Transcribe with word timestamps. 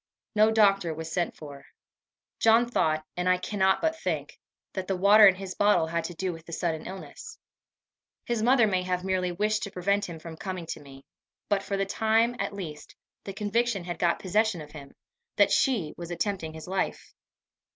No 0.33 0.49
doctor 0.49 0.95
was 0.95 1.11
sent 1.11 1.37
for. 1.37 1.63
John 2.39 2.67
thought, 2.67 3.05
and 3.15 3.29
I 3.29 3.37
cannot 3.37 3.81
but 3.83 3.99
think, 3.99 4.39
that 4.73 4.87
the 4.87 4.95
water 4.97 5.27
in 5.27 5.35
his 5.35 5.53
bottle 5.53 5.85
had 5.85 6.03
to 6.05 6.15
do 6.15 6.33
with 6.33 6.47
the 6.47 6.53
sudden 6.53 6.87
illness. 6.87 7.37
His 8.25 8.41
mother 8.41 8.65
may 8.65 8.81
have 8.81 9.03
merely 9.03 9.31
wished 9.31 9.61
to 9.61 9.71
prevent 9.71 10.05
him 10.09 10.17
from 10.17 10.37
coming 10.37 10.65
to 10.69 10.79
me; 10.79 11.05
but, 11.49 11.61
for 11.61 11.77
the 11.77 11.85
time 11.85 12.35
at 12.39 12.51
least, 12.51 12.95
the 13.25 13.33
conviction 13.33 13.83
had 13.83 13.99
got 13.99 14.17
possession 14.17 14.59
of 14.59 14.71
him, 14.71 14.95
that 15.35 15.51
she 15.51 15.93
was 15.97 16.09
attempting 16.09 16.53
his 16.55 16.67
life. 16.67 17.13